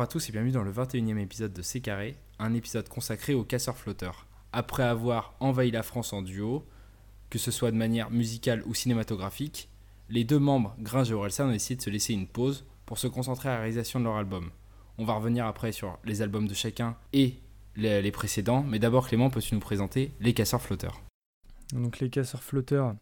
[0.00, 3.34] Bonjour à tous et bienvenue dans le 21e épisode de C'est Carré, un épisode consacré
[3.34, 4.26] aux casseurs flotteurs.
[4.50, 6.64] Après avoir envahi la France en duo,
[7.28, 9.68] que ce soit de manière musicale ou cinématographique,
[10.08, 13.08] les deux membres, Gringe et Orelsan, ont décidé de se laisser une pause pour se
[13.08, 14.52] concentrer à la réalisation de leur album.
[14.96, 17.34] On va revenir après sur les albums de chacun et
[17.76, 21.02] les, les précédents, mais d'abord Clément, peux-tu nous présenter les casseurs flotteurs
[21.74, 22.94] Donc les casseurs flotteurs,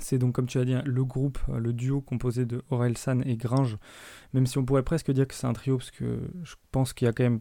[0.00, 3.78] c'est donc comme tu as dit le groupe, le duo composé de Orelsan et Gringe,
[4.32, 7.06] même si on pourrait presque dire que c'est un trio, parce que je pense qu'il
[7.06, 7.40] y a quand même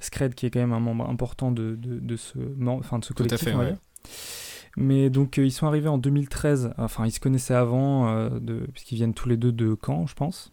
[0.00, 3.12] Scred qui est quand même un membre important de, de, de ce, enfin, de ce
[3.12, 3.40] collectif.
[3.40, 3.74] Tout à fait, ouais.
[4.76, 8.66] Mais donc euh, ils sont arrivés en 2013, enfin ils se connaissaient avant, euh, de,
[8.72, 10.52] puisqu'ils viennent tous les deux de Caen, je pense.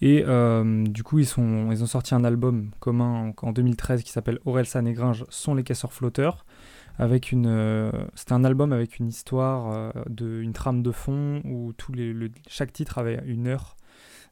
[0.00, 4.02] Et euh, du coup ils, sont, ils ont sorti un album commun en, en 2013
[4.02, 6.44] qui s'appelle Orelsan et Gringe sont les casseurs flotteurs.
[6.98, 11.42] Avec une, euh, c'était un album avec une histoire, euh, de, une trame de fond
[11.44, 13.76] où tous les, le, chaque titre avait une heure,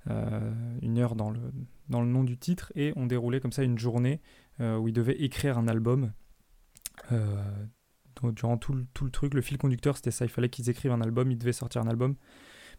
[0.08, 1.40] euh, une heure dans le,
[1.88, 4.20] dans le nom du titre, et on déroulait comme ça une journée
[4.60, 6.12] où ils devaient écrire un album
[7.10, 10.24] donc, durant tout le, tout le, truc, le fil conducteur, c'était ça.
[10.24, 12.14] Il fallait qu'ils écrivent un album, ils devaient sortir un album.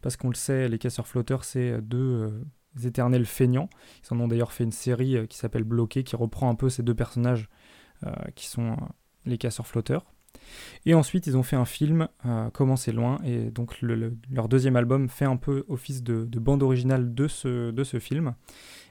[0.01, 2.45] Parce qu'on le sait, les casseurs flotteurs, c'est deux
[2.85, 3.69] éternels feignants.
[4.01, 6.83] Ils en ont d'ailleurs fait une série qui s'appelle Bloqué, qui reprend un peu ces
[6.83, 7.49] deux personnages
[8.35, 8.77] qui sont
[9.25, 10.05] les casseurs flotteurs.
[10.85, 12.07] Et ensuite, ils ont fait un film,
[12.53, 16.25] Comment c'est loin, et donc le, le, leur deuxième album fait un peu office de,
[16.25, 18.35] de bande originale de ce, film.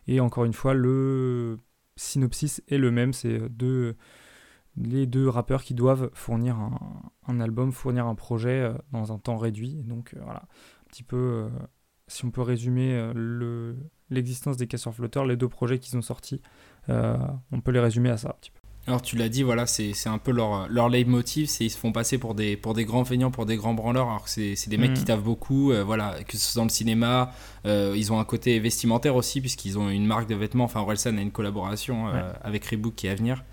[0.06, 1.58] Et encore une fois, le
[1.96, 3.96] synopsis est le même, c'est deux
[4.76, 6.56] les deux rappeurs qui doivent fournir
[7.26, 9.74] un, album, fournir un projet euh, dans un temps réduit.
[9.84, 11.48] Donc euh, voilà, un petit peu, euh,
[12.06, 13.76] si on peut résumer le,
[14.10, 16.40] l'existence des casseurs flotteurs, les deux projets qu'ils ont sortis,
[16.88, 18.61] on peut les résumer à ça un petit peu.
[18.88, 21.92] Alors tu l'as dit, voilà, c'est, un peu leur, leur leitmotiv, c'est ils se font
[21.92, 24.76] passer pour des, pour des grands feignants, pour des grands branleurs, alors que c'est, des
[24.76, 27.32] mecs qui taffent beaucoup, euh, voilà, que ce soit dans le cinéma,
[27.64, 31.16] euh, ils ont un côté vestimentaire aussi, puisqu'ils ont une marque de vêtements, enfin Orelsan
[31.16, 32.22] a une collaboration euh, Ouais.
[32.42, 33.44] avec Reebok qui est à venir.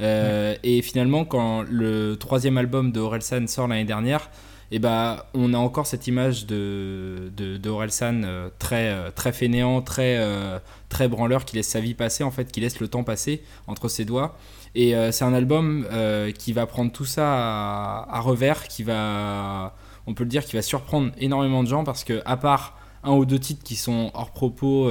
[0.00, 4.30] Et finalement, quand le troisième album de Orelsan sort l'année dernière,
[4.74, 9.30] et ben, on a encore cette image de, de, de Orelsan euh, très, euh, très
[9.30, 12.88] fainéant, très, euh, très branleur, qui laisse sa vie passer, en fait, qui laisse le
[12.88, 14.34] temps passer entre ses doigts.
[14.74, 15.86] Et euh, c'est un album
[16.38, 19.74] qui va prendre tout ça à, à revers, qui va,
[20.06, 23.12] on peut le dire, qui va surprendre énormément de gens parce que, à part un
[23.12, 24.90] ou deux titres qui sont hors propos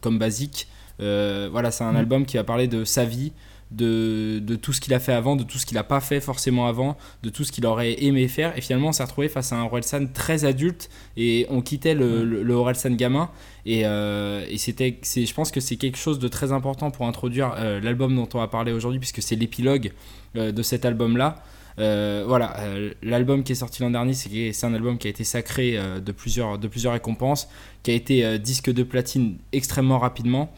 [0.00, 0.66] comme basique,
[0.98, 1.96] voilà, c'est un Mm.
[1.96, 3.32] album qui va parler de sa vie,
[3.72, 6.20] de, de tout ce qu'il a fait avant, de tout ce qu'il n'a pas fait
[6.20, 8.56] forcément avant, de tout ce qu'il aurait aimé faire.
[8.56, 12.24] Et finalement, on s'est retrouvé face à un Orelsan très adulte et on quittait le,
[12.24, 13.30] le, le Orelsan gamin.
[13.64, 17.06] Et, euh, et c'était, c'est, je pense que c'est quelque chose de très important pour
[17.06, 19.92] introduire euh, l'album dont on va parler aujourd'hui, puisque c'est l'épilogue
[20.36, 21.42] euh, de cet album-là.
[21.78, 22.54] Voilà,
[23.02, 26.58] l'album qui est sorti l'an dernier, c'est, un album qui a été sacré de, plusieurs,
[26.58, 27.48] de plusieurs récompenses,
[27.82, 30.52] qui a été disque de platine extrêmement rapidement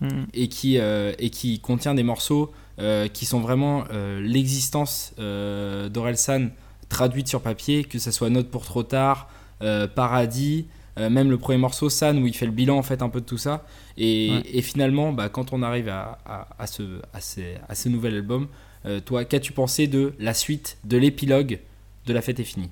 [0.00, 0.26] Mhm.
[0.34, 5.88] et qui, euh, et qui contient des morceaux euh, qui sont vraiment euh, l'existence euh,
[5.88, 6.48] d'Orelsan
[6.90, 9.28] traduite sur papier, que ce soit Note pour trop tard,
[9.62, 10.66] euh, Paradis,
[10.98, 13.20] euh, même le premier morceau, San, où il fait le bilan en fait un peu
[13.22, 13.64] de tout ça.
[13.96, 14.42] Et, Ouais.
[14.52, 18.14] et finalement, bah, quand on arrive à, à, à ce, à, ces- à ce nouvel
[18.14, 18.48] album,
[18.84, 21.60] euh, toi, qu'as-tu pensé de la suite, de l'épilogue
[22.06, 22.70] de La fête est finie?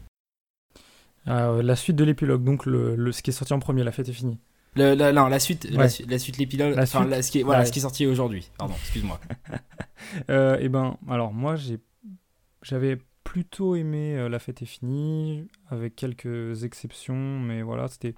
[1.27, 3.93] Euh, la suite de l'épilogue, donc le, le- ce qui est sorti en premier, la
[3.93, 4.39] fête est finie.
[4.77, 7.41] Le, la, Non, la suite, la, su- la suite, l'épilogue, La enfin, la- ce, qui
[7.41, 7.67] est, voilà, Ouais.
[7.67, 8.51] ce qui est sorti aujourd'hui.
[8.59, 9.21] Pardon, excuse-moi.
[10.31, 11.57] Euh, et ben, alors moi,
[12.62, 18.15] j'avais plutôt aimé euh, La fête est finie, avec quelques exceptions, mais voilà, c'était,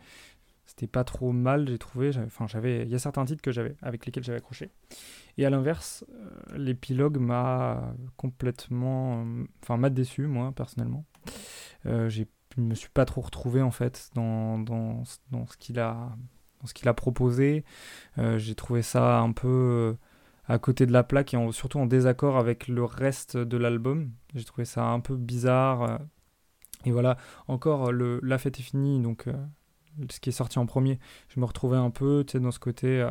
[0.66, 2.10] c'était pas trop mal, j'ai trouvé.
[2.18, 4.70] Enfin, j'avais, il y a certains titres que j'avais, avec lesquels j'avais accroché.
[5.38, 9.24] Et à l'inverse, euh, l'épilogue m'a complètement,
[9.62, 11.04] enfin, m'a déçu, moi, personnellement.
[11.86, 15.78] Euh, j'ai, je me suis pas trop retrouvé en fait dans, dans, dans ce qu'il
[15.78, 16.16] a,
[16.60, 17.64] dans ce qu'il a proposé.
[18.18, 19.94] Euh, j'ai trouvé ça un peu euh,
[20.46, 24.10] à côté de la plaque et surtout en désaccord avec le reste de l'album.
[24.34, 25.82] J'ai trouvé ça un peu bizarre.
[25.82, 25.98] euh.
[26.84, 27.16] Et voilà,
[27.48, 29.26] encore le, la fête est finie, donc
[30.08, 31.00] ce qui est sorti en premier.
[31.28, 33.08] Je me retrouvais un peu dans ce côté,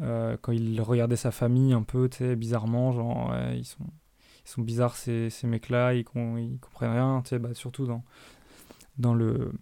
[0.00, 3.84] quand il regardait sa famille, un peu bizarrement, genre ils, sont,
[4.44, 8.02] ils sont bizarres ces, ces mecs-là, ils, com- ils comprennent rien, bah, surtout dans,
[8.98, 9.52] dans, le,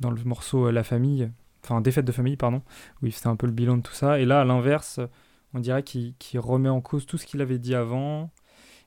[0.00, 1.30] dans le morceau La famille,
[1.64, 2.62] enfin Défaite de famille, pardon,
[3.02, 4.18] où il faisait un peu le bilan de tout ça.
[4.20, 5.00] Et là, à l'inverse,
[5.54, 8.30] on dirait qu'il remet en cause tout ce qu'il avait dit avant.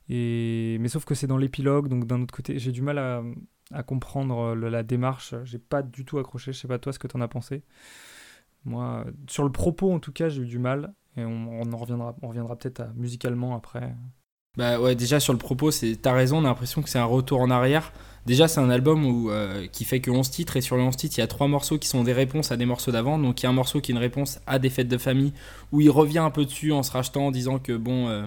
[0.10, 0.78] Et...
[0.82, 4.56] Mais sauf que c'est dans l'épilogue, donc d'un autre côté, j'ai du mal à, comprendre
[4.56, 5.36] le- la démarche.
[5.46, 6.54] J'ai pas du tout accroché.
[6.54, 7.64] Je sais pas toi ce que t'en as pensé.
[8.66, 10.94] Moi, euh, sur le propos en tout cas, j'ai eu du mal.
[11.18, 13.96] Et on, on en reviendra, on reviendra peut-être musicalement après.
[14.58, 17.06] Bah ouais, déjà sur le propos, c'est t'as raison, on a l'impression que c'est un
[17.06, 17.92] retour en arrière
[18.26, 20.96] Déjà, c'est un album où, euh, qui fait que 11 titres, et sur les 11
[20.96, 23.20] titres, il y a 3 morceaux qui sont des réponses à des morceaux d'avant.
[23.20, 25.32] Donc, il y a un morceau qui est une réponse à des fêtes de famille,
[25.72, 28.26] où il revient un peu dessus en se rachetant, en disant que, bon, euh,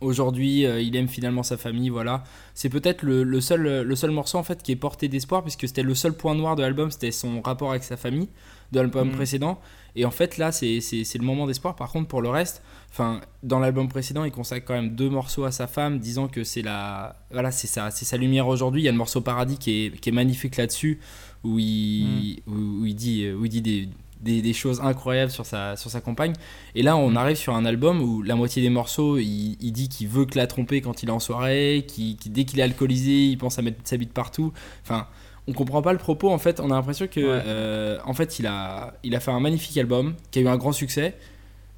[0.00, 2.24] aujourd'hui, euh, il aime finalement sa famille, voilà.
[2.54, 5.82] C'est peut-être le, seul, le seul morceau, en fait, qui est porté d'espoir, puisque c'était
[5.82, 8.28] le seul point noir de l'album, c'était son rapport avec sa famille,
[8.72, 9.12] de l'album mm.
[9.12, 9.60] précédent.
[9.96, 11.74] Et en fait, là, c'est le moment d'espoir.
[11.74, 15.44] Par contre, pour le reste, enfin, dans l'album précédent, il consacre quand même deux morceaux
[15.44, 18.82] à sa femme, disant que c'est la, voilà, c'est sa, c'est sa lumière aujourd'hui.
[18.82, 21.00] Il y a le morceau Paradis qui est, qui est magnifique là-dessus,
[21.42, 22.52] où il, mm.
[22.52, 23.88] où, il dit, où il dit des,
[24.20, 26.32] des, des, choses incroyables sur sa, sur sa compagne.
[26.74, 27.16] Et là, on mm.
[27.16, 30.36] arrive sur un album où la moitié des morceaux, il, il dit qu'il veut que
[30.36, 33.62] la tromper quand il est en soirée, qui, dès qu'il est alcoolisé, il pense à
[33.62, 34.52] mettre sa bite partout.
[34.82, 35.06] Enfin,
[35.48, 38.46] on comprend pas le propos en fait on a l'impression que euh, en fait il
[38.46, 41.16] a il a fait un magnifique album qui a eu un grand succès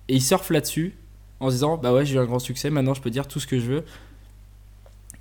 [0.08, 0.96] et il surfe là-dessus
[1.38, 3.38] en se disant bah ouais j'ai eu un grand succès maintenant je peux dire tout
[3.38, 3.84] ce que je veux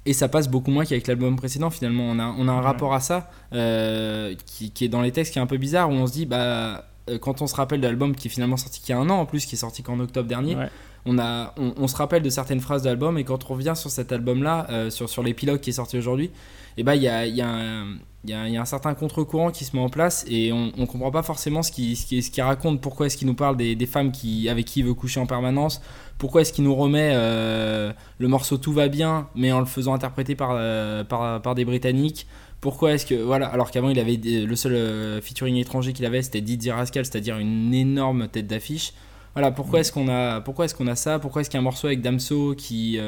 [0.08, 2.96] et ça passe beaucoup moins qu'avec l'album précédent finalement on a on a un rapport
[2.96, 5.94] à ça euh, qui, qui, est dans les textes qui est un peu bizarre où
[5.94, 8.90] on se dit bah quand on se rappelle de l'album qui est finalement sorti il
[8.90, 10.58] y a un an en plus qui est sorti qu'en octobre dernier
[11.06, 13.90] on, a, on, se rappelle de certaines phrases de l'album et quand on revient sur
[13.90, 16.30] cet album là sur, sur l'épilogue qui est sorti aujourd'hui
[16.78, 19.64] et bah il y a, y a un, il y, a, un certain contre-courant qui
[19.64, 22.82] se met en place et on ne comprend pas forcément ce qu'il ce qui, raconte,
[22.82, 25.26] pourquoi est-ce qu'il nous parle des, des, femmes qui, avec qui il veut coucher en
[25.26, 25.82] permanence,
[26.18, 29.94] pourquoi est-ce qu'il nous remet euh, le morceau Tout va bien mais en le faisant
[29.94, 32.28] interpréter par, euh, par, par, des Britanniques.
[32.62, 33.16] Pourquoi est-ce que.
[33.16, 37.06] Voilà, alors qu'avant il avait le seul euh, featuring étranger qu'il avait c'était Didier Rascal,
[37.06, 38.94] c'est-à-dire une énorme tête d'affiche.
[39.34, 41.20] Voilà, pourquoi est-ce qu'on a, pourquoi est-ce qu'on a ça?
[41.20, 43.00] Pourquoi est-ce qu'il y a un morceau avec Damso qui,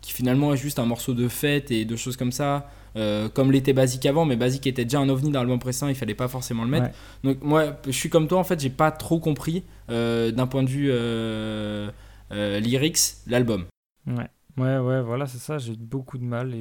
[0.00, 3.52] qui finalement est juste un morceau de fête et de choses comme ça euh, comme
[3.52, 6.28] l'était Basique avant, mais Basique était déjà un ovni dans l'album précédent, il fallait pas
[6.28, 6.96] forcément le mettre.
[7.24, 10.62] Donc moi, je suis comme toi, en fait, j'ai pas trop compris euh, d'un point
[10.62, 11.90] de vue euh,
[12.30, 13.66] lyrics l'album.
[14.06, 14.28] Ouais,
[14.58, 15.58] ouais, ouais, voilà, c'est ça.
[15.58, 16.54] J'ai beaucoup de mal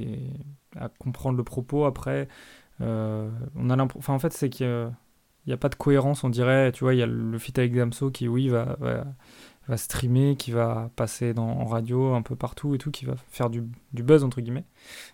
[0.75, 1.85] à comprendre le propos.
[1.85, 2.27] Après,
[2.79, 4.91] on a enfin, en fait, c'est qu'il
[5.47, 6.71] n'y a, pas de cohérence, on dirait.
[6.71, 8.77] Tu vois, il y a le fit avec Damso qui, oui, va
[9.67, 13.49] va streamer, qui va passer en radio un peu partout et tout, qui va faire
[13.49, 13.63] du,
[13.93, 14.65] du buzz entre guillemets.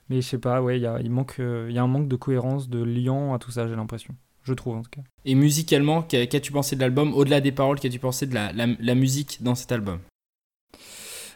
[0.09, 2.15] Mais je sais pas, ouais, y a, il manque, euh, y a un manque de
[2.15, 4.15] cohérence, de lien à tout ça, j'ai l'impression.
[4.43, 5.01] Je trouve en tout cas.
[5.23, 7.13] Et musicalement, qu'as-tu pensé de l'album?
[7.13, 9.99] Au-delà des paroles, qu'as-tu pensé de la, musique dans cet album?
[9.99, 10.10] euh,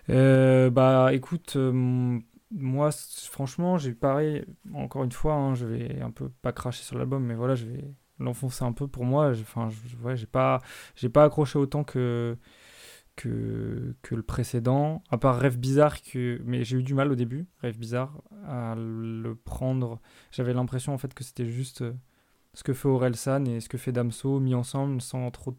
[0.07, 2.19] Bah écoute, euh,
[2.51, 2.89] moi
[3.31, 7.23] franchement, j'ai pareil, encore une fois, hein, je vais un peu pas cracher sur l'album,
[7.23, 7.83] mais voilà, je vais
[8.19, 9.31] l'enfoncer un peu pour moi.
[9.31, 9.69] Enfin,
[10.03, 10.61] ouais, j'ai pas,
[10.95, 12.37] j'ai pas accroché autant que
[13.15, 16.41] que, que le précédent, à part Rêve Bizarre, que...
[16.45, 20.01] mais j'ai eu du mal au début, Rêve Bizarre, à le prendre.
[20.31, 21.93] J'avais l'impression en fait que c'était juste euh,
[22.53, 25.57] ce que fait Orelsan et ce que fait Damso mis ensemble sans trop,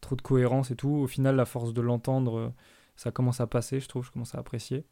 [0.00, 0.90] trop de cohérence et tout.
[0.90, 2.50] Au final, la force de l'entendre, euh,
[2.96, 4.84] ça commence à passer, je trouve, je commence à apprécier.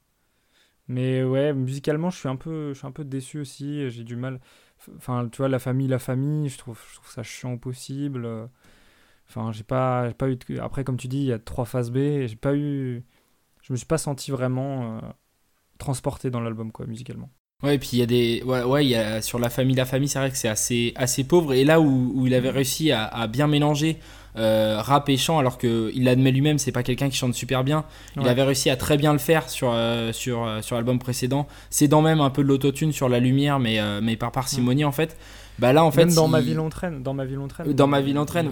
[0.88, 4.16] Mais ouais, musicalement, je suis un peu, je suis un peu déçu aussi, j'ai du
[4.16, 4.40] mal.
[4.96, 8.48] Enfin, tu vois, la famille, la famille, je trouve, je trouve ça chiant au possible.
[9.28, 10.36] Enfin, j'ai pas, pas eu.
[10.60, 12.26] Après, comme tu dis, il y a trois phases B.
[12.26, 13.04] J'ai pas eu.
[13.62, 15.00] Je me suis pas senti vraiment euh,
[15.78, 17.30] transporté dans l'album, quoi, musicalement.
[17.62, 18.42] Ouais, et puis il y a des.
[18.44, 21.22] Ouais, ouais, y a, sur la famille, la famille, c'est vrai que c'est assez, assez
[21.22, 21.52] pauvre.
[21.52, 24.00] Et là où, où il avait réussi à bien mélanger
[24.36, 27.84] euh, rap et chant, alors qu'il l'admet lui-même, c'est pas quelqu'un qui chante super bien.
[28.20, 31.46] Il avait réussi à très bien le faire sur, euh, sur, sur l'album précédent.
[31.70, 34.92] C'est dans même un peu de l'autotune sur la lumière, mais, mais par parcimonie en
[34.92, 35.16] fait.
[35.60, 37.72] Bah là en fait, Même dans ma ville entraîne, dans ma ville entraîne.
[37.74, 38.50] Dans ma ville entraîne,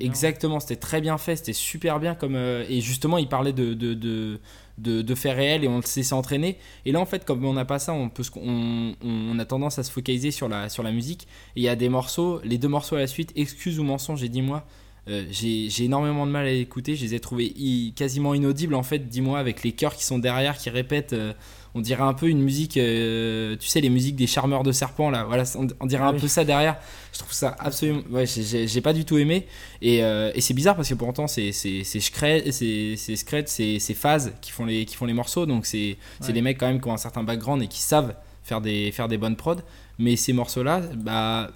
[0.00, 3.72] exactement, c'était très bien fait, c'était super bien comme euh, et justement il parlait de
[3.72, 4.38] de, de
[4.78, 6.58] de, faits réels et on le sait s'entraîner.
[6.84, 9.78] Et là, en fait, comme on n'a pas ça, on, peut, on, on, a tendance
[9.78, 11.28] à se focaliser sur la, sur la musique.
[11.54, 14.20] Et il y a des morceaux, les deux morceaux à la suite, Excuse ou mensonge,
[14.20, 14.64] j'ai dit moi,
[15.08, 16.96] euh, j'ai énormément de mal à écouter.
[16.96, 17.52] Je les ai trouvés
[17.96, 21.12] quasiment inaudibles, en fait, dis-moi, avec les chœurs qui sont derrière, qui répètent.
[21.12, 21.32] Euh,
[21.74, 25.10] on dirait un peu une musique, euh, tu sais, les musiques des charmeurs de serpents,
[25.10, 25.44] là, voilà,
[25.80, 26.76] on, dirait un peu ça derrière.
[27.12, 28.02] Je trouve ça absolument.
[28.10, 29.46] Ouais, j'ai pas du tout aimé.
[29.80, 34.84] Et, euh, et c'est bizarre parce que pourtant, c'est Scred, c'est Phase qui font les,
[34.84, 36.32] qui font les morceaux, donc c'est ouais.
[36.32, 39.08] des mecs quand même qui ont un certain background et qui savent faire des, faire
[39.08, 39.56] des bonnes prods.
[39.98, 41.50] Mais ces morceaux-là, bah,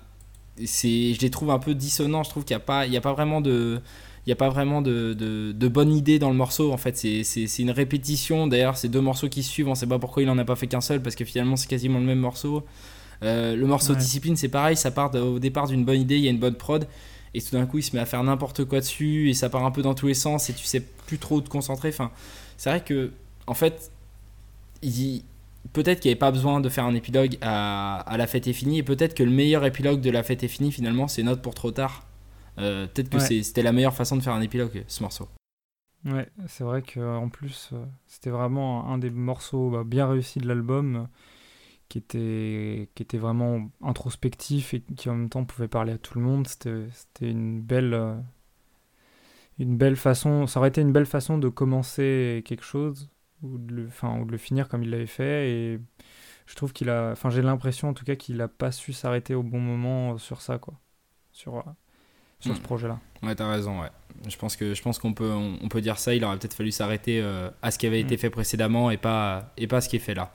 [0.58, 2.22] je les trouve un peu dissonants.
[2.22, 3.80] Je trouve qu'il n'y a, pas, a pas vraiment de
[4.26, 6.72] il n'y a pas vraiment de, de, bonne idée dans le morceau.
[6.72, 8.48] En fait, c'est une répétition.
[8.48, 10.56] D'ailleurs, ces deux morceaux qui suivent, on ne sait pas pourquoi il n'en a pas
[10.56, 12.64] fait qu'un seul, parce que finalement, c'est quasiment le même morceau.
[13.22, 16.26] Euh, le morceau Discipline, c'est pareil, ça part au départ d'une bonne idée, il y
[16.26, 16.88] a une bonne prod,
[17.34, 19.64] et tout d'un coup, il se met à faire n'importe quoi dessus, et ça part
[19.64, 21.90] un peu dans tous les sens, et tu sais plus trop où te concentrer.
[21.90, 22.10] Enfin,
[22.56, 23.12] c'est vrai que,
[23.46, 23.92] en fait,
[24.82, 25.22] il
[25.73, 28.52] peut-être qu'il n'y avait pas besoin de faire un épilogue à, à, La fête est
[28.52, 31.42] finie, et peut-être que le meilleur épilogue de La fête est finie, finalement, c'est Note
[31.42, 32.06] pour trop tard
[32.58, 35.28] euh, peut-être que c'était la meilleure façon de faire un épilogue, ce morceau.
[36.04, 40.46] Ouais, c'est vrai qu'en plus, euh, c'était vraiment un des morceaux bah, bien réussis de
[40.46, 41.08] l'album,
[41.88, 46.18] qui était, qui était vraiment introspectif et qui en même temps pouvait parler à tout
[46.18, 46.46] le monde.
[46.46, 46.88] C'était
[47.20, 48.16] une belle, euh,
[49.58, 53.11] une belle façon, ça aurait été une belle façon de commencer quelque chose
[53.42, 55.50] ou de le, enfin, ou de le finir comme il l'avait fait.
[55.50, 55.80] Et
[56.46, 59.34] je trouve qu'il a, enfin j'ai l'impression en tout cas qu'il n'a pas su s'arrêter
[59.34, 60.74] au bon moment sur ça, quoi,
[61.32, 61.62] sur, euh,
[62.40, 62.64] sur ce hmm.
[62.64, 63.00] projet-là.
[63.22, 63.90] Ouais, t'as raison, ouais.
[64.28, 66.14] Je pense que je pense qu'on peut on, peut dire ça.
[66.14, 68.18] Il aurait peut-être fallu s'arrêter euh, à ce qui avait été hmm.
[68.18, 70.32] fait précédemment et pas et pas à ce qui est fait là.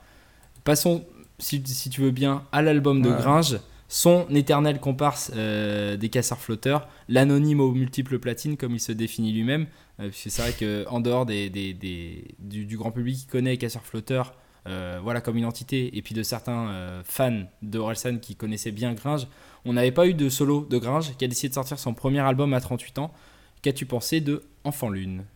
[0.64, 1.04] Passons
[1.42, 3.58] si, tu veux bien, à l'album de Gringe,
[3.92, 9.32] son éternel comparse euh, des casseurs flotteurs, l'anonyme aux multiples platines, comme il se définit
[9.32, 9.66] lui-même.
[10.00, 14.32] Euh, c'est vrai qu'en dehors du, grand public qui connaît casseurs flotteurs,
[14.66, 19.26] euh, voilà comme identité, et puis de certains fans de Orelsan qui connaissaient bien Gringe,
[19.66, 22.20] on n'avait pas eu de solo de Gringe qui a décidé de sortir son premier
[22.20, 23.12] album à 38 ans.
[23.60, 25.26] Qu'as-tu pensé de Enfant Lune?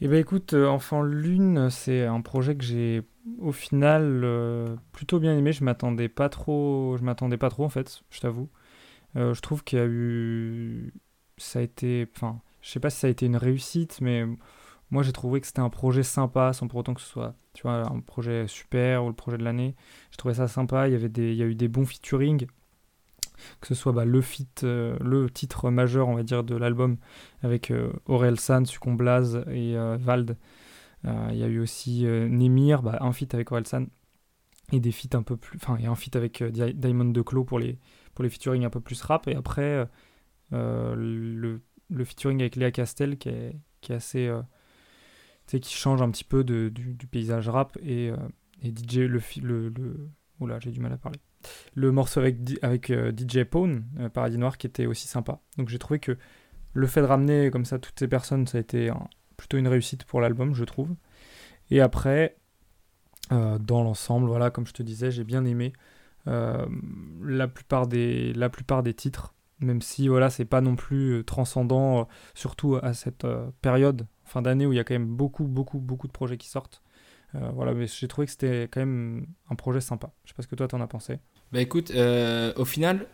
[0.00, 3.02] Eh bien écoute, Enfant Lune, c'est un projet que j'ai
[3.40, 5.52] au final, euh, plutôt bien aimé.
[5.52, 6.96] Je m'attendais pas trop.
[6.98, 8.48] Je m'attendais pas trop en fait, je t'avoue.
[9.16, 10.94] Euh, je trouve qu'il y a eu,
[11.38, 14.24] ça a été, enfin, je sais pas si ça a été une réussite, mais
[14.90, 17.62] moi j'ai trouvé que c'était un projet sympa, sans pour autant que ce soit, tu
[17.62, 19.76] vois, un projet super ou le projet de l'année.
[20.12, 20.88] Je trouvais ça sympa.
[20.88, 22.46] Il y avait des, il a eu des bons featuring,
[23.60, 26.96] que ce soit bah, le fit, euh, le titre majeur, on va dire, de l'album
[27.42, 27.72] avec
[28.06, 30.36] Aurel San, Sucon Blaze et Vald.
[31.04, 33.86] Euh, il y a eu aussi euh, Nemir, bah, un feat avec Orelsan
[34.72, 35.58] et des feats un peu plus.
[35.62, 37.78] Enfin, un feat avec euh, Diamond Declos pour les,
[38.14, 39.28] pour les featuring un peu plus rap.
[39.28, 39.86] Et après,
[40.50, 44.30] le, le featuring avec Léa Castel qui est, qui est assez.
[45.46, 47.76] qui change un petit peu de, du, du, paysage rap.
[47.82, 48.12] Et,
[48.62, 49.20] et DJ, le.
[49.42, 51.18] le, le Oula, j'ai du mal à parler.
[51.74, 55.40] Le morceau avec, DJ Pone, Paradis Noir, qui était aussi sympa.
[55.56, 56.16] Donc j'ai trouvé que
[56.74, 58.90] le fait de ramener comme ça toutes ces personnes, ça a été
[59.36, 60.94] plutôt une réussite pour l'album, je trouve.
[61.70, 62.36] Et après,
[63.32, 65.72] euh, dans l'ensemble, voilà, comme je te disais, j'ai bien aimé
[66.26, 66.66] euh,
[67.22, 68.34] la, plupart des,
[68.96, 73.26] titres, même si voilà, c'est pas non plus euh, transcendant, surtout à cette
[73.62, 76.48] période fin d'année où il y a quand même beaucoup, beaucoup, beaucoup de projets qui
[76.48, 76.82] sortent.
[77.32, 80.12] Voilà, mais j'ai trouvé que c'était quand même un projet sympa.
[80.24, 81.18] Je sais pas ce que toi t'en as pensé.
[81.52, 81.92] Bah écoute,
[82.56, 83.06] au final,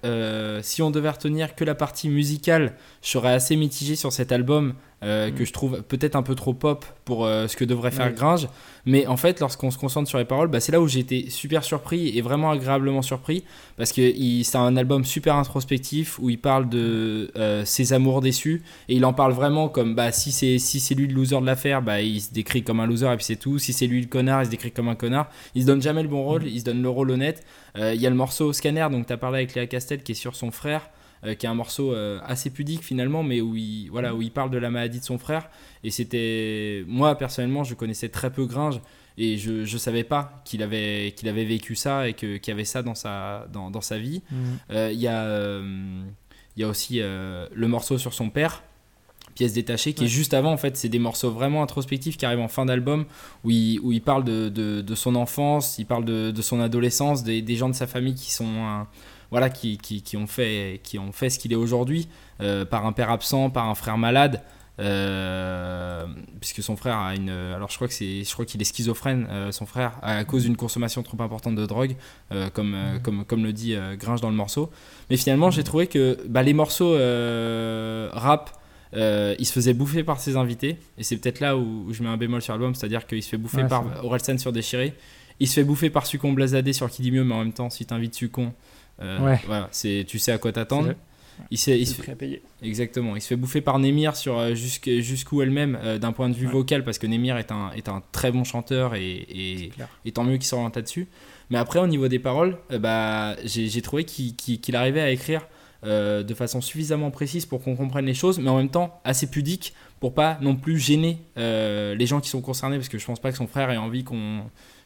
[0.63, 4.75] si on devait retenir que la partie musicale, je serais assez mitigé sur cet album
[5.05, 5.47] euh, que mm.
[5.47, 8.49] je trouve peut-être un peu trop pop pour euh, ce que devrait faire Gringe.
[8.87, 11.29] Mais en fait, lorsqu'on se concentre sur les paroles, bah, c'est là où j'ai été
[11.29, 13.45] super surpris et vraiment agréablement surpris
[13.77, 18.63] parce que c'est un album super introspectif où il parle de euh, ses amours déçus
[18.89, 21.47] et il en parle vraiment comme bah, si c'est si c'est lui le loser de
[21.47, 23.59] l'affaire, bah, il se décrit comme un loser et puis c'est tout.
[23.59, 25.29] Si c'est lui le connard, il se décrit comme un connard.
[25.55, 26.49] Il se donne jamais le bon rôle, mm.
[26.49, 27.45] il se donne le rôle honnête.
[27.77, 30.15] Il y a le morceau Scanner, donc tu as parlé avec Léa Castel qui est
[30.15, 30.89] sur son frère.
[31.25, 34.31] Euh, qui est un morceau euh, assez pudique finalement, mais où il, voilà, où il
[34.31, 35.49] parle de la maladie de son frère.
[35.83, 36.85] Et c'était.
[36.87, 38.81] Moi, personnellement, je connaissais très peu Gringe
[39.17, 42.65] et je ne savais pas qu'il avait, qu'il avait vécu ça et qu'il y avait
[42.65, 44.23] ça dans sa, dans, dans sa vie.
[44.31, 44.37] Mm.
[44.71, 45.61] Euh, il y, a,
[46.57, 48.63] il y a aussi le morceau sur son père
[49.35, 52.39] pièce détachée qui est juste avant en fait c'est des morceaux vraiment introspectifs qui arrivent
[52.39, 53.05] en fin d'album
[53.43, 57.25] où il, où il parle de, de, son enfance il parle de, de son adolescence
[57.25, 58.87] des, des, gens de sa famille qui sont
[59.35, 62.07] voilà, qui, qui, ont fait, qui ont fait ce qu'il est aujourd'hui,
[62.41, 64.43] euh, par un père absent, par un frère malade.
[64.79, 66.07] Euh,
[66.41, 69.29] puisque son frère a une alors je crois que c'est je crois qu'il est schizophrène
[69.31, 71.95] euh, son frère à cause d'une consommation trop importante de drogue
[72.55, 73.03] comme, mhm.
[73.05, 74.73] comme comme le dit Gringe dans le morceau
[75.11, 78.51] mais finalement j'ai trouvé que bah, les morceaux rap
[78.93, 82.17] il se faisait bouffer par ses invités et c'est peut-être là où, je mets un
[82.17, 84.93] bémol sur l'album c'est à dire qu'il se fait bouffer par Orelsan sur Déchiré
[85.39, 87.71] il se fait bouffer par Sucon Blazadé sur Qui dit mieux mais en même temps
[87.71, 88.53] si t'invites Sucon euh,
[89.01, 89.41] ouais.
[89.47, 90.95] Voilà, c'est, tu sais à quoi t'attendre.
[91.51, 92.43] Il, s'est, il, se fait, payer.
[92.63, 93.17] Exactement.
[93.17, 96.47] Il se fait bouffer par Nemir sur euh, jusqu'où elle-même euh, d'un point de vue
[96.47, 99.27] vocal parce que Nemir est un, est un très bon chanteur et,
[100.05, 101.09] et, tant mieux qu'il s'oriente là-dessus.
[101.51, 105.47] Mais après, au niveau des paroles, bah, j'ai, trouvé qu'il, arrivait à écrire
[105.85, 109.75] de façon suffisamment précise pour qu'on comprenne les choses, mais en même temps assez pudique
[110.01, 113.31] pour pas non plus gêner les gens qui sont concernés parce que je pense pas
[113.31, 114.45] que son frère ait envie qu'on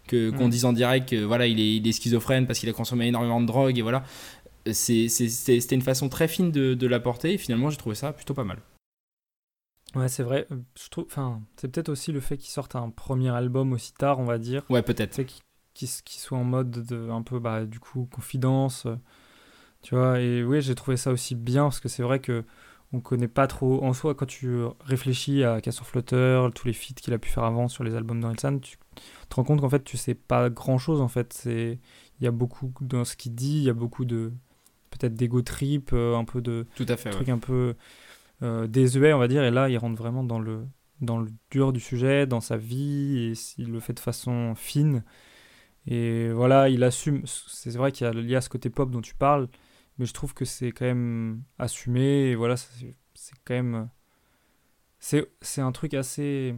[0.09, 0.51] qu'on mm.
[0.51, 3.41] dise en direct que voilà, il est, il est schizophrène parce qu'il a consommé énormément
[3.41, 4.05] de drogue et voilà.
[4.71, 8.45] C'était une façon très fine de, de l'apporter et finalement j'ai trouvé ça plutôt pas
[8.45, 8.59] mal.
[9.95, 10.47] Ouais, c'est vrai.
[10.79, 14.19] Je trouve, enfin, c'est peut-être aussi le fait qu'il sorte un premier album aussi tard,
[14.19, 14.65] on va dire.
[14.69, 15.23] Ouais, peut-être.
[15.75, 18.87] Qu'il soit en mode de, un peu, bah, du coup, confidence.
[19.83, 22.45] Tu vois, et oui, j'ai trouvé ça aussi bien parce que c'est vrai que
[22.93, 23.83] on connaît pas trop.
[23.85, 27.45] En soi, quand tu réfléchis à Casseur Flotteur, tous les feats qu'il a pu faire
[27.45, 28.79] avant sur les albums d'Orelsan, tu
[29.29, 31.01] te rends compte qu'en fait, tu sais pas grand chose.
[31.01, 31.79] En fait, c'est
[32.21, 34.33] il y a beaucoup dans ce qu'il dit, il y a beaucoup de
[34.91, 37.75] peut-être d'ego trip, euh, un peu de Tout à fait, trucs un peu
[38.43, 39.45] euh, désuets, on va dire.
[39.45, 40.67] Et là, il rentre vraiment dans le
[41.01, 45.05] dans le dur du sujet, dans sa vie, et il le fait de façon fine.
[45.87, 47.23] Et voilà, il assume.
[47.27, 49.49] C'est vrai qu'il y, a ce côté pop dont tu parles,
[49.99, 52.31] mais je trouve que c'est quand même assumé.
[52.31, 52.97] Et voilà, c'est
[53.45, 53.89] quand même.
[55.01, 56.57] C'est un truc assez.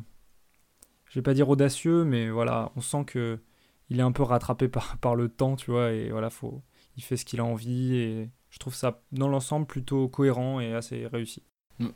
[1.06, 3.40] Je vais pas dire audacieux, mais voilà, on sent que
[3.90, 6.62] il est un peu rattrapé par, par le temps, tu vois, et voilà, faut,
[6.96, 10.74] il fait ce qu'il a envie, et je trouve ça, dans l'ensemble, plutôt cohérent et
[10.74, 11.42] assez réussi.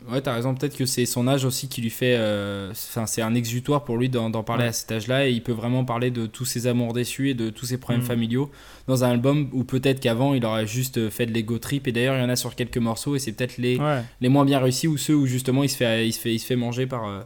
[0.09, 0.55] Ouais, t'as raison.
[0.55, 2.17] Peut-être que c'est son âge aussi qui lui fait.
[2.19, 5.29] Euh, enfin, c'est un exutoire pour lui d'en parler à cet âge-là.
[5.29, 8.03] Et il peut vraiment parler de tous ses amours déçus et de tous ses problèmes
[8.03, 8.07] mm.
[8.07, 8.51] familiaux
[8.87, 11.87] dans un album où peut-être qu'avant il aurait juste fait de l'ego trip.
[11.87, 13.79] Et d'ailleurs, il y en a sur quelques morceaux et c'est peut-être les,
[14.21, 16.39] les moins bien réussis ou ceux où justement il se fait, il se fait, il
[16.39, 17.21] se fait manger par, euh,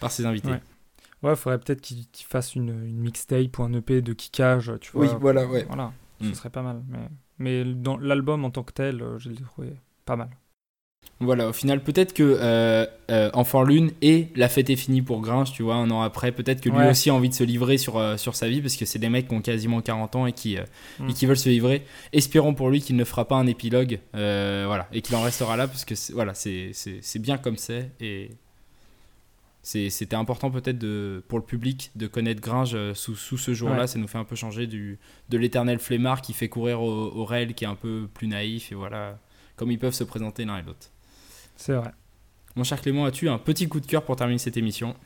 [0.00, 0.52] par ses invités.
[1.22, 4.72] Ouais, il faudrait peut-être qu'il fasse une, une, mixtape ou un EP de kickage.
[4.80, 5.66] Tu vois, oui, voilà, ouais.
[5.68, 5.92] Voilà,
[6.22, 6.34] ce mm.
[6.34, 6.82] serait pas mal.
[6.88, 9.74] Mais, mais dans l'album en tant que tel, euh, je l'ai trouvé
[10.06, 10.30] pas mal.
[11.22, 15.20] Voilà, au final, peut-être que euh, euh, Enfant Lune et La fête est finie pour
[15.20, 17.76] Grinch, tu vois, un an après, peut-être que lui aussi a envie de se livrer
[17.76, 20.26] sur, euh, sur sa vie, parce que c'est des mecs qui ont quasiment 40 ans
[20.26, 20.56] et qui,
[20.98, 21.10] mm.
[21.10, 21.84] et qui veulent se livrer.
[22.14, 25.68] Espérons pour lui qu'il ne fera pas un épilogue, voilà, et qu'il en restera là,
[25.68, 26.72] parce que voilà, c'est
[27.18, 28.30] bien comme c'est, et
[29.62, 34.08] c'était important peut-être pour le public de connaître Gringe sous, sous ce jour-là, ça nous
[34.08, 37.68] fait un peu changer du, de l'éternel flemmard qui fait courir au, au qui est
[37.68, 39.18] un peu plus naïf, et voilà
[39.60, 40.88] comme ils peuvent se présenter l'un et l'autre.
[41.54, 41.92] C'est vrai.
[42.56, 44.96] Mon cher Clément, as-tu un petit coup de cœur pour terminer cette émission?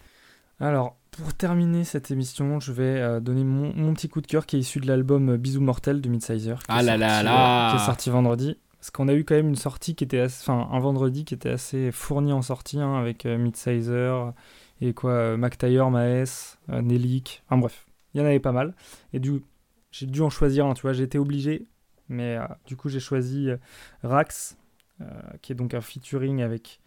[0.60, 4.54] Alors, pour terminer cette émission, je vais euh, donner mon, petit coup de cœur qui
[4.54, 6.60] est issu de l'album Bisous Mortel de Midsizer.
[6.68, 8.56] Ah là là là Qui est sorti vendredi.
[8.78, 10.22] Parce qu'on a eu quand même une sortie qui était.
[10.22, 14.34] Enfin, un vendredi qui était assez fourni en sortie, hein, avec euh, Midsizer
[14.80, 17.42] et quoi, euh, McTyre, Maes, Nelik.
[17.48, 18.72] Enfin bref, il y en avait pas mal.
[19.12, 19.42] Et du
[19.90, 21.66] j'ai dû en choisir un, tu vois, été obligé
[22.08, 23.56] mais euh, du coup, j'ai choisi euh,
[24.02, 24.56] Rax,
[25.00, 25.04] euh,
[25.42, 26.80] qui est donc un featuring avec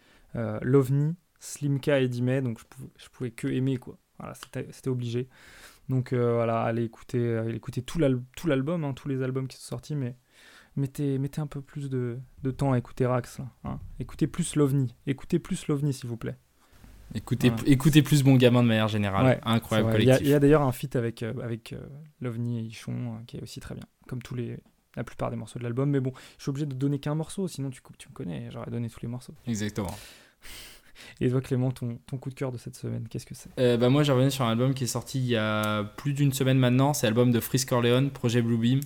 [0.62, 3.98] Lovni, Slimka et Dimay, donc je pouvais, je pouvais que aimer, quoi.
[4.18, 5.28] Voilà, c'était obligé.
[5.88, 10.16] Donc voilà, allez écouter, écouter tout l'album, hein, tous les albums qui sont sortis, mais
[10.76, 13.40] mettez, mettez un peu plus de, de temps à écouter Rax.
[13.64, 13.80] Hein.
[13.98, 16.36] Écoutez plus Lovni, écoutez plus Lovni s'il vous plaît.
[17.14, 19.40] Écoutez, écoutez plus Bon Gamin de manière générale.
[19.42, 20.20] Incroyable collectif.
[20.20, 21.74] Il y a, d'ailleurs un feat avec, avec
[22.20, 24.58] Lovni et Ichon qui est aussi très bien, comme tous les,
[24.96, 25.90] la plupart des morceaux de l'album.
[25.90, 28.70] Mais bon, je suis obligé de donner qu'un morceau, sinon tu, tu me connais, j'aurais
[28.70, 29.34] donné tous les morceaux.
[29.46, 29.94] Exactement.
[31.20, 33.50] Et toi, Clément, ton, ton, coup de cœur de cette semaine, qu'est-ce que c'est?
[33.58, 36.12] Euh, bah Moi, j'ai revenu sur un album qui est sorti il y a plus
[36.12, 36.94] d'une semaine maintenant.
[36.94, 38.80] C'est l'album de Frisk Corleone, Projet Bluebeam.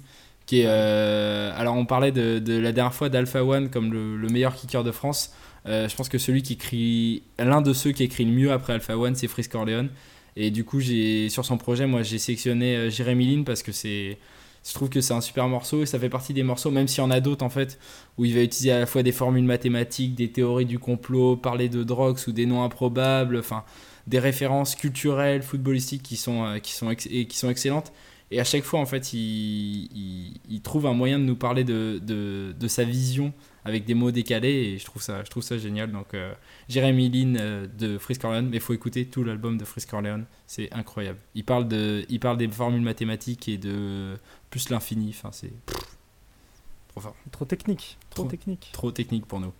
[0.47, 4.17] Qui est, euh, alors, on parlait de, de, la dernière fois d'Alpha One comme le,
[4.17, 5.35] le, meilleur kicker de France.
[5.67, 8.73] Euh, je pense que celui qui écrit, l'un de ceux qui écrit le mieux après
[8.73, 9.89] Alpha One, c'est Frisk Corleone.
[10.35, 14.19] Et du coup, j'ai sur son projet, moi, j'ai sélectionné Jérémy Lin parce que c'est
[14.65, 17.03] je trouve que c'est un super morceau et ça fait partie des morceaux, même s'il
[17.03, 17.79] y en a d'autres en fait,
[18.17, 21.69] où il va utiliser à la fois des formules mathématiques, des théories du complot, parler
[21.69, 23.65] de drogues ou des noms improbables, enfin
[24.07, 27.93] des références culturelles, footballistiques qui sont, euh, qui sont, et qui sont excellentes.
[28.31, 32.01] Et à chaque fois, en fait, il, il, trouve un moyen de nous parler de,
[32.03, 35.59] de, de, sa vision avec des mots décalés et je trouve ça, je trouve ça
[35.59, 35.93] génial.
[35.93, 36.35] Donc, euh,
[36.69, 40.25] Jérémy Lin euh, de Frisk Orleans, mais il faut écouter tout l'album de Frisk Orleans,
[40.47, 41.19] c'est incroyable.
[41.35, 44.17] Il parle, de, il parle des formules mathématiques et de
[44.51, 45.53] plus l'infini, enfin, c'est
[46.89, 47.17] trop fort.
[47.31, 48.71] Trop technique, trop, technique.
[48.73, 49.53] Trop technique pour nous.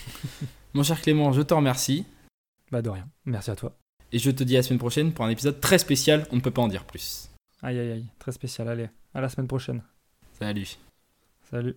[0.74, 2.04] Mon cher Clément, je te remercie.
[2.70, 3.76] Bah de rien, merci à toi.
[4.12, 6.40] Et je te dis à la semaine prochaine pour un épisode très spécial, on ne
[6.40, 7.30] peut pas en dire plus.
[7.62, 9.82] Aïe aïe aïe, très spécial, allez, à la semaine prochaine.
[10.38, 10.76] Salut.
[11.50, 11.76] Salut.